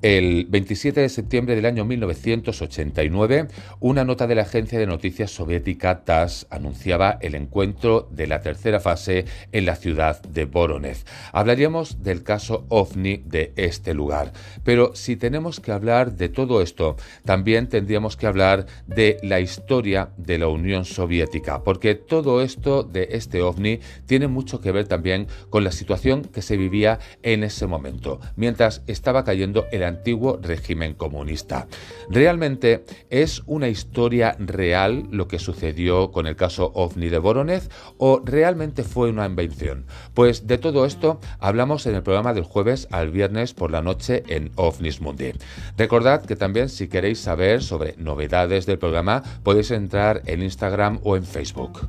El 0.00 0.46
27 0.48 1.00
de 1.00 1.08
septiembre 1.08 1.56
del 1.56 1.66
año 1.66 1.84
1989, 1.84 3.48
una 3.80 4.04
nota 4.04 4.28
de 4.28 4.36
la 4.36 4.42
agencia 4.42 4.78
de 4.78 4.86
noticias 4.86 5.32
soviética 5.32 6.04
TASS 6.04 6.46
anunciaba 6.50 7.18
el 7.20 7.34
encuentro 7.34 8.08
de 8.12 8.28
la 8.28 8.40
tercera 8.40 8.78
fase 8.78 9.24
en 9.50 9.66
la 9.66 9.74
ciudad 9.74 10.22
de 10.22 10.44
Voronezh. 10.44 11.04
Hablaríamos 11.32 12.00
del 12.04 12.22
caso 12.22 12.64
OVNI 12.68 13.24
de 13.26 13.52
este 13.56 13.92
lugar, 13.92 14.32
pero 14.62 14.94
si 14.94 15.16
tenemos 15.16 15.58
que 15.58 15.72
hablar 15.72 16.12
de 16.12 16.28
todo 16.28 16.62
esto, 16.62 16.94
también 17.24 17.68
tendríamos 17.68 18.16
que 18.16 18.28
hablar 18.28 18.66
de 18.86 19.16
la 19.24 19.40
historia 19.40 20.10
de 20.16 20.38
la 20.38 20.46
Unión 20.46 20.84
Soviética, 20.84 21.64
porque 21.64 21.96
todo 21.96 22.40
esto 22.40 22.84
de 22.84 23.08
este 23.10 23.42
OVNI 23.42 23.80
tiene 24.06 24.28
mucho 24.28 24.60
que 24.60 24.70
ver 24.70 24.86
también 24.86 25.26
con 25.50 25.64
la 25.64 25.72
situación 25.72 26.22
que 26.22 26.40
se 26.40 26.56
vivía 26.56 27.00
en 27.24 27.42
ese 27.42 27.66
momento, 27.66 28.20
mientras 28.36 28.82
estaba 28.86 29.24
cayendo 29.24 29.66
el 29.72 29.87
antiguo 29.88 30.38
régimen 30.40 30.94
comunista. 30.94 31.66
¿Realmente 32.08 32.84
es 33.10 33.42
una 33.46 33.68
historia 33.68 34.36
real 34.38 35.08
lo 35.10 35.26
que 35.28 35.38
sucedió 35.38 36.12
con 36.12 36.26
el 36.26 36.36
caso 36.36 36.70
OVNI 36.74 37.08
de 37.08 37.18
Voronezh 37.18 37.68
o 37.98 38.22
realmente 38.24 38.84
fue 38.84 39.10
una 39.10 39.26
invención? 39.26 39.86
Pues 40.14 40.46
de 40.46 40.58
todo 40.58 40.86
esto 40.86 41.20
hablamos 41.40 41.86
en 41.86 41.94
el 41.94 42.02
programa 42.02 42.34
del 42.34 42.44
jueves 42.44 42.88
al 42.90 43.10
viernes 43.10 43.54
por 43.54 43.70
la 43.70 43.82
noche 43.82 44.22
en 44.28 44.52
OVNIS 44.54 45.00
Mundi. 45.00 45.32
Recordad 45.76 46.24
que 46.24 46.36
también 46.36 46.68
si 46.68 46.88
queréis 46.88 47.18
saber 47.18 47.62
sobre 47.62 47.94
novedades 47.96 48.66
del 48.66 48.78
programa 48.78 49.22
podéis 49.42 49.70
entrar 49.70 50.22
en 50.26 50.42
Instagram 50.42 51.00
o 51.02 51.16
en 51.16 51.24
Facebook. 51.24 51.88